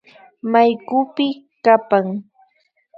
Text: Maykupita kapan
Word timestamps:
Maykupita 0.51 1.61
kapan 1.65 2.05